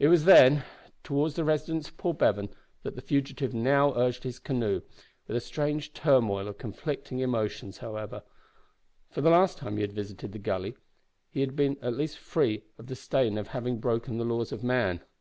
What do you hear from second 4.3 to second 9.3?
canoe, with a strange turmoil of conflicting emotions however; for, the